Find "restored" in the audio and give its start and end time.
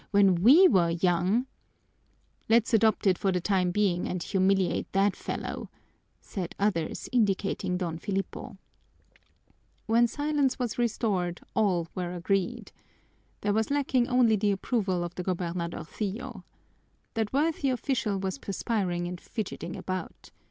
10.79-11.41